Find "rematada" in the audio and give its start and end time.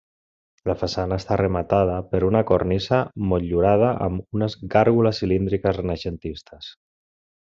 1.41-1.97